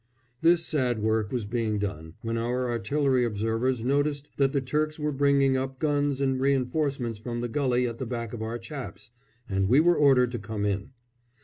[0.41, 5.11] This sad work was being done, when our artillery observers noticed that the Turks were
[5.11, 9.11] bringing up guns and reinforcements from the gulley at the back of our chaps,
[9.47, 10.89] and we were ordered to come in.